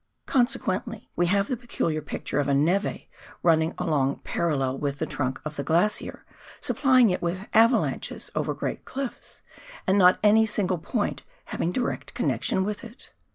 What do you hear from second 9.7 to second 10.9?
and not at any single